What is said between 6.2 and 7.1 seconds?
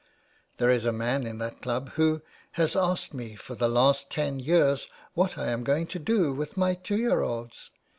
with my two